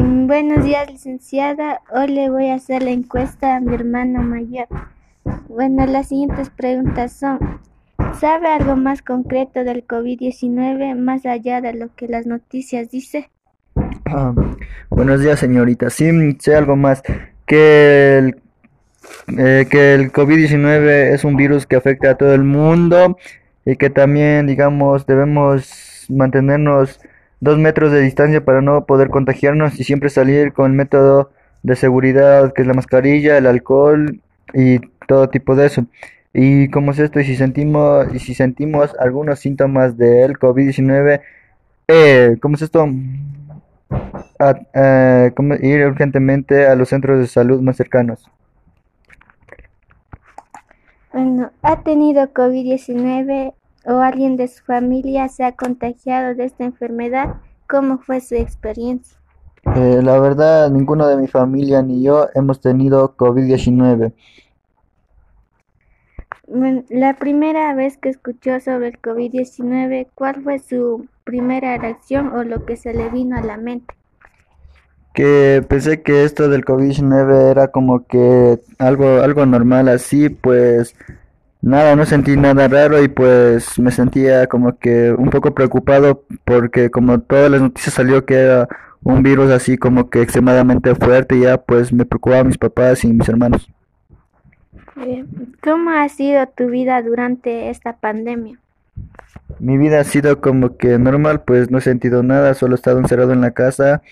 Mm, 0.00 0.26
buenos 0.26 0.64
días, 0.64 0.90
licenciada. 0.90 1.82
Hoy 1.92 2.08
le 2.08 2.30
voy 2.30 2.48
a 2.48 2.54
hacer 2.54 2.82
la 2.82 2.90
encuesta 2.90 3.56
a 3.56 3.60
mi 3.60 3.74
hermano 3.74 4.22
mayor. 4.22 4.66
Bueno, 5.46 5.84
las 5.84 6.08
siguientes 6.08 6.48
preguntas 6.48 7.12
son, 7.12 7.60
¿sabe 8.18 8.48
algo 8.48 8.76
más 8.76 9.02
concreto 9.02 9.62
del 9.62 9.86
COVID-19 9.86 10.96
más 10.96 11.26
allá 11.26 11.60
de 11.60 11.74
lo 11.74 11.94
que 11.94 12.08
las 12.08 12.24
noticias 12.24 12.90
dicen? 12.90 13.26
Ah, 14.06 14.32
buenos 14.88 15.20
días, 15.20 15.38
señorita. 15.38 15.90
Sí, 15.90 16.10
sé 16.38 16.54
algo 16.54 16.76
más. 16.76 17.02
Que 17.44 18.16
el, 18.16 18.36
eh, 19.38 19.66
que 19.68 19.92
el 19.92 20.12
COVID-19 20.12 21.12
es 21.12 21.24
un 21.24 21.36
virus 21.36 21.66
que 21.66 21.76
afecta 21.76 22.12
a 22.12 22.14
todo 22.14 22.32
el 22.32 22.44
mundo 22.44 23.18
y 23.66 23.76
que 23.76 23.90
también, 23.90 24.46
digamos, 24.46 25.04
debemos 25.04 26.06
mantenernos 26.08 27.00
dos 27.40 27.58
metros 27.58 27.92
de 27.92 28.00
distancia 28.00 28.44
para 28.44 28.60
no 28.60 28.84
poder 28.84 29.08
contagiarnos 29.08 29.78
y 29.80 29.84
siempre 29.84 30.10
salir 30.10 30.52
con 30.52 30.70
el 30.70 30.76
método 30.76 31.30
de 31.62 31.76
seguridad 31.76 32.52
que 32.52 32.62
es 32.62 32.68
la 32.68 32.74
mascarilla, 32.74 33.38
el 33.38 33.46
alcohol 33.46 34.20
y 34.54 34.78
todo 35.06 35.28
tipo 35.28 35.56
de 35.56 35.66
eso. 35.66 35.86
Y 36.32 36.68
cómo 36.68 36.92
es 36.92 37.00
esto, 37.00 37.18
y 37.18 37.24
si 37.24 37.34
sentimos, 37.34 38.06
y 38.14 38.20
si 38.20 38.34
sentimos 38.34 38.94
algunos 39.00 39.40
síntomas 39.40 39.96
del 39.96 40.38
COVID-19, 40.38 41.22
eh, 41.88 42.36
¿cómo 42.40 42.54
es 42.54 42.62
esto? 42.62 42.88
Eh, 44.74 45.32
ir 45.60 45.86
urgentemente 45.86 46.66
a 46.66 46.76
los 46.76 46.88
centros 46.88 47.18
de 47.18 47.26
salud 47.26 47.60
más 47.60 47.76
cercanos. 47.76 48.30
Bueno, 51.12 51.50
¿ha 51.62 51.82
tenido 51.82 52.22
COVID-19 52.32 53.52
o 53.86 53.98
alguien 53.98 54.36
de 54.36 54.48
su 54.48 54.64
familia 54.64 55.28
se 55.28 55.44
ha 55.44 55.52
contagiado 55.52 56.34
de 56.34 56.44
esta 56.44 56.64
enfermedad? 56.64 57.36
¿Cómo 57.68 57.98
fue 57.98 58.20
su 58.20 58.34
experiencia? 58.34 59.20
Eh, 59.76 60.00
la 60.02 60.18
verdad, 60.18 60.70
ninguno 60.70 61.06
de 61.06 61.16
mi 61.16 61.26
familia 61.28 61.82
ni 61.82 62.02
yo 62.02 62.28
hemos 62.34 62.60
tenido 62.60 63.16
COVID-19. 63.16 64.12
La 66.88 67.14
primera 67.14 67.72
vez 67.74 67.96
que 67.96 68.08
escuchó 68.08 68.58
sobre 68.58 68.88
el 68.88 69.00
COVID-19, 69.00 70.08
¿cuál 70.14 70.42
fue 70.42 70.58
su 70.58 71.06
primera 71.22 71.78
reacción 71.78 72.32
o 72.32 72.42
lo 72.42 72.64
que 72.64 72.76
se 72.76 72.92
le 72.92 73.08
vino 73.08 73.36
a 73.36 73.42
la 73.42 73.56
mente? 73.56 73.94
Que 75.14 75.64
pensé 75.68 76.02
que 76.02 76.24
esto 76.24 76.48
del 76.48 76.64
COVID-19 76.64 77.50
era 77.52 77.68
como 77.68 78.04
que 78.06 78.58
algo, 78.78 79.20
algo 79.20 79.46
normal 79.46 79.88
así, 79.88 80.28
pues 80.28 80.96
Nada, 81.62 81.94
no 81.94 82.06
sentí 82.06 82.36
nada 82.36 82.68
raro 82.68 83.02
y 83.02 83.08
pues 83.08 83.78
me 83.78 83.90
sentía 83.90 84.46
como 84.46 84.78
que 84.78 85.12
un 85.12 85.28
poco 85.28 85.54
preocupado 85.54 86.24
porque 86.44 86.90
como 86.90 87.20
todas 87.20 87.50
las 87.50 87.60
noticias 87.60 87.94
salió 87.94 88.24
que 88.24 88.34
era 88.34 88.68
un 89.02 89.22
virus 89.22 89.50
así 89.50 89.76
como 89.76 90.08
que 90.08 90.22
extremadamente 90.22 90.94
fuerte 90.94 91.38
ya 91.38 91.58
pues 91.58 91.92
me 91.92 92.06
preocupaba 92.06 92.44
mis 92.44 92.56
papás 92.56 93.04
y 93.04 93.12
mis 93.12 93.28
hermanos. 93.28 93.68
¿Cómo 95.62 95.90
ha 95.90 96.08
sido 96.08 96.46
tu 96.46 96.68
vida 96.68 97.02
durante 97.02 97.70
esta 97.70 97.96
pandemia? 97.96 98.58
Mi 99.58 99.78
vida 99.78 100.00
ha 100.00 100.04
sido 100.04 100.40
como 100.40 100.76
que 100.76 100.98
normal, 100.98 101.42
pues 101.42 101.70
no 101.70 101.78
he 101.78 101.82
sentido 101.82 102.22
nada, 102.22 102.54
solo 102.54 102.74
he 102.74 102.76
estado 102.76 102.98
encerrado 102.98 103.32
en 103.32 103.40
la 103.40 103.50
casa, 103.52 104.02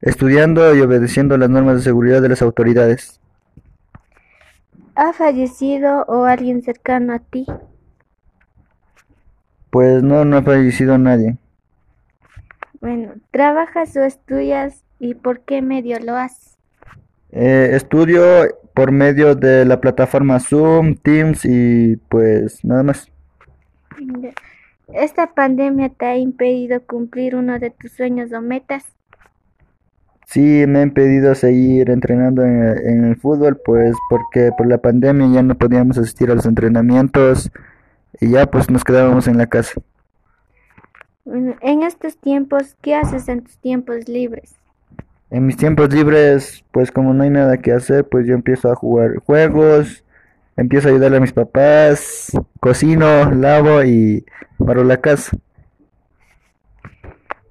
estudiando 0.00 0.74
y 0.74 0.80
obedeciendo 0.80 1.36
las 1.36 1.50
normas 1.50 1.76
de 1.76 1.82
seguridad 1.82 2.20
de 2.22 2.30
las 2.30 2.42
autoridades. 2.42 3.20
¿Ha 5.02 5.14
fallecido 5.14 6.04
o 6.08 6.24
alguien 6.24 6.60
cercano 6.60 7.14
a 7.14 7.20
ti? 7.20 7.46
Pues 9.70 10.02
no, 10.02 10.26
no 10.26 10.36
ha 10.36 10.42
fallecido 10.42 10.98
nadie. 10.98 11.38
Bueno, 12.82 13.14
¿trabajas 13.30 13.96
o 13.96 14.02
estudias 14.04 14.84
y 14.98 15.14
por 15.14 15.40
qué 15.40 15.62
medio 15.62 15.98
lo 16.00 16.16
haces? 16.16 16.58
Eh, 17.32 17.70
estudio 17.72 18.20
por 18.74 18.92
medio 18.92 19.34
de 19.34 19.64
la 19.64 19.80
plataforma 19.80 20.38
Zoom, 20.38 20.96
Teams 20.96 21.46
y 21.46 21.96
pues 22.10 22.62
nada 22.62 22.82
más. 22.82 23.10
¿Esta 24.92 25.32
pandemia 25.32 25.88
te 25.88 26.04
ha 26.04 26.18
impedido 26.18 26.82
cumplir 26.82 27.36
uno 27.36 27.58
de 27.58 27.70
tus 27.70 27.92
sueños 27.92 28.34
o 28.34 28.42
metas? 28.42 28.84
Sí, 30.30 30.64
me 30.68 30.82
han 30.82 30.92
pedido 30.92 31.34
seguir 31.34 31.90
entrenando 31.90 32.44
en, 32.44 33.04
el 33.04 33.16
fútbol, 33.16 33.60
pues 33.64 33.96
porque 34.08 34.52
por 34.56 34.68
la 34.68 34.78
pandemia 34.78 35.26
ya 35.26 35.42
no 35.42 35.56
podíamos 35.56 35.98
asistir 35.98 36.30
a 36.30 36.36
los 36.36 36.46
entrenamientos 36.46 37.50
y 38.20 38.30
ya 38.30 38.46
pues 38.46 38.70
nos 38.70 38.84
quedábamos 38.84 39.26
en 39.26 39.38
la 39.38 39.48
casa. 39.48 39.80
En 41.24 41.82
estos 41.82 42.16
tiempos, 42.16 42.76
¿qué 42.80 42.94
haces 42.94 43.28
en 43.28 43.42
tus 43.42 43.58
tiempos 43.58 44.08
libres? 44.08 44.54
En 45.30 45.46
mis 45.46 45.56
tiempos 45.56 45.92
libres, 45.92 46.64
pues 46.70 46.92
como 46.92 47.12
no 47.12 47.24
hay 47.24 47.30
nada 47.30 47.56
que 47.56 47.72
hacer, 47.72 48.08
pues 48.08 48.24
yo 48.24 48.34
empiezo 48.34 48.70
a 48.70 48.76
jugar 48.76 49.16
juegos, 49.16 50.04
empiezo 50.56 50.86
a 50.86 50.90
ayudarle 50.92 51.16
a 51.16 51.20
mis 51.20 51.32
papás, 51.32 52.30
cocino, 52.60 53.32
lavo 53.32 53.82
y 53.82 54.24
paro 54.64 54.84
la 54.84 54.98
casa. 54.98 55.36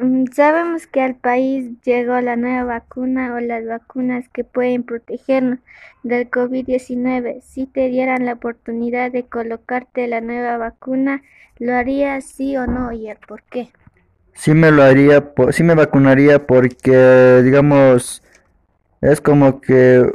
Mm, 0.00 0.26
sabemos 0.32 0.86
que 0.86 1.02
al 1.02 1.14
país 1.14 1.72
llegó 1.84 2.18
la 2.20 2.36
nueva 2.36 2.64
vacuna 2.64 3.34
o 3.34 3.40
las 3.40 3.66
vacunas 3.66 4.28
que 4.30 4.44
pueden 4.44 4.82
protegernos 4.82 5.58
del 6.02 6.30
COVID-19. 6.30 7.42
Si 7.42 7.66
te 7.66 7.88
dieran 7.88 8.24
la 8.24 8.34
oportunidad 8.34 9.12
de 9.12 9.24
colocarte 9.24 10.06
la 10.08 10.22
nueva 10.22 10.56
vacuna, 10.56 11.22
¿lo 11.58 11.74
harías 11.74 12.24
sí 12.24 12.56
o 12.56 12.66
no 12.66 12.92
y 12.92 13.08
el 13.10 13.18
por 13.28 13.42
qué? 13.42 13.68
Sí 14.32 14.54
me 14.54 14.70
lo 14.70 14.82
haría, 14.82 15.32
sí 15.50 15.62
me 15.62 15.74
vacunaría 15.74 16.46
porque, 16.46 17.42
digamos, 17.44 18.22
es 19.02 19.20
como 19.20 19.60
que 19.60 20.10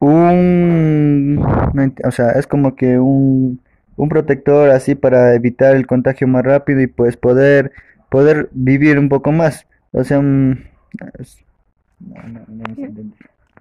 un, 0.00 1.40
o 2.04 2.10
sea, 2.10 2.30
es 2.32 2.48
como 2.48 2.74
que 2.74 2.98
un, 2.98 3.60
un 3.96 4.08
protector 4.08 4.70
así 4.70 4.96
para 4.96 5.34
evitar 5.34 5.76
el 5.76 5.86
contagio 5.86 6.26
más 6.26 6.44
rápido 6.44 6.80
y 6.80 6.88
pues 6.88 7.16
poder 7.16 7.70
poder 8.08 8.48
vivir 8.52 8.98
un 8.98 9.08
poco 9.08 9.32
más. 9.32 9.66
O 9.92 10.04
sea, 10.04 10.22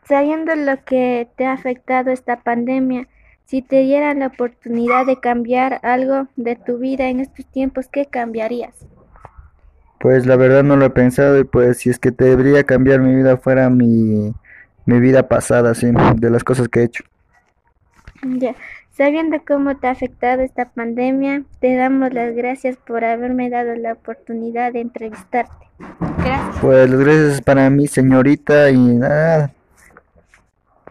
sabiendo 0.08 0.56
lo 0.56 0.84
que 0.84 1.28
te 1.35 1.46
ha 1.46 1.53
afectado 1.53 2.12
esta 2.12 2.41
pandemia, 2.41 3.08
si 3.46 3.62
te 3.62 3.81
dieran 3.81 4.19
la 4.19 4.28
oportunidad 4.28 5.06
de 5.06 5.19
cambiar 5.19 5.80
algo 5.84 6.28
de 6.35 6.56
tu 6.56 6.78
vida 6.80 7.09
en 7.09 7.22
estos 7.22 7.46
tiempos, 7.46 7.88
¿qué 7.88 8.06
cambiarías? 8.06 8.74
Pues 10.00 10.25
la 10.25 10.35
verdad 10.35 10.64
no 10.64 10.75
lo 10.75 10.85
he 10.85 10.90
pensado 10.90 11.40
y 11.40 11.44
pues 11.44 11.79
si 11.79 11.90
es 11.90 11.97
que 11.97 12.12
debería 12.12 12.64
cambiar 12.66 13.00
mi 13.00 13.16
vida 13.16 13.38
fuera 13.38 13.69
mi, 13.69 14.34
mi 14.85 15.00
vida 15.00 15.28
pasada, 15.28 15.74
sí, 15.74 15.88
de 16.16 16.29
las 16.29 16.44
cosas 16.44 16.68
que 16.68 16.81
he 16.81 16.84
hecho. 16.84 17.03
Ya. 18.24 18.53
Sabiendo 18.97 19.38
cómo 19.47 19.78
te 19.78 19.85
ha 19.85 19.91
afectado 19.91 20.41
esta 20.41 20.69
pandemia, 20.69 21.44
te 21.59 21.75
damos 21.75 22.12
las 22.16 22.35
gracias 22.35 22.78
por 22.78 23.06
haberme 23.06 23.47
dado 23.47 23.75
la 23.75 23.94
oportunidad 23.94 24.74
de 24.74 24.81
entrevistarte. 24.81 25.68
Gracias. 26.18 26.58
Pues 26.59 26.90
las 26.90 27.00
gracias 27.00 27.41
para 27.41 27.69
mí, 27.69 27.85
señorita, 27.85 28.72
y 28.72 28.78
nada, 28.78 29.52